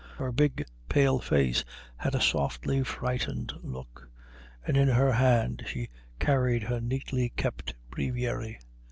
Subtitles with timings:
[0.17, 1.63] Her big pale face
[1.95, 4.09] had a softly frightened look,
[4.65, 8.57] and in her hand she carried her neatly kept breviary.